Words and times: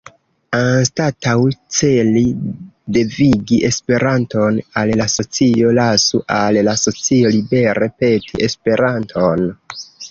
Anstataŭ 0.59 1.33
celi 1.79 2.23
devigi 2.97 3.59
Esperanton 3.69 4.59
al 4.83 4.97
la 5.03 5.09
socio, 5.19 5.77
lasu 5.83 6.25
al 6.41 6.63
la 6.71 6.77
socio 6.87 7.37
libere 7.39 7.95
peti 8.03 8.47
Esperanton. 8.51 9.51